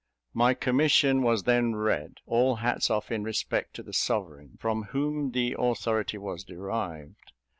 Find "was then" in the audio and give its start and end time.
1.21-1.75